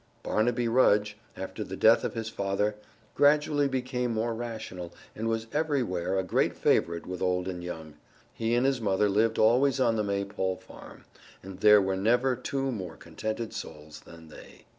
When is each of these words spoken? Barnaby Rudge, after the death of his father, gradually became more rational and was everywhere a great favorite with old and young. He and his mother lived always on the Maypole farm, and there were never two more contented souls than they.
Barnaby 0.23 0.67
Rudge, 0.67 1.15
after 1.37 1.63
the 1.63 1.75
death 1.77 2.03
of 2.03 2.15
his 2.15 2.27
father, 2.27 2.73
gradually 3.13 3.67
became 3.67 4.15
more 4.15 4.33
rational 4.33 4.91
and 5.15 5.27
was 5.27 5.45
everywhere 5.53 6.17
a 6.17 6.23
great 6.23 6.55
favorite 6.55 7.05
with 7.05 7.21
old 7.21 7.47
and 7.47 7.63
young. 7.63 7.93
He 8.33 8.55
and 8.55 8.65
his 8.65 8.81
mother 8.81 9.07
lived 9.09 9.37
always 9.37 9.79
on 9.79 9.97
the 9.97 10.03
Maypole 10.03 10.55
farm, 10.55 11.05
and 11.43 11.59
there 11.59 11.83
were 11.83 11.97
never 11.97 12.35
two 12.35 12.71
more 12.71 12.95
contented 12.97 13.53
souls 13.53 13.99
than 13.99 14.29
they. 14.29 14.65